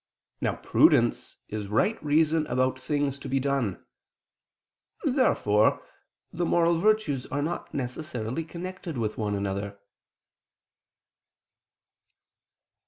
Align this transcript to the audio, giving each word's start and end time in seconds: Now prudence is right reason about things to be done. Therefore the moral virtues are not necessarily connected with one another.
Now 0.41 0.55
prudence 0.55 1.37
is 1.47 1.67
right 1.67 2.03
reason 2.03 2.47
about 2.47 2.79
things 2.79 3.19
to 3.19 3.29
be 3.29 3.39
done. 3.39 3.85
Therefore 5.03 5.83
the 6.33 6.43
moral 6.43 6.79
virtues 6.79 7.27
are 7.27 7.43
not 7.43 7.71
necessarily 7.71 8.43
connected 8.43 8.97
with 8.97 9.19
one 9.19 9.35
another. 9.35 9.77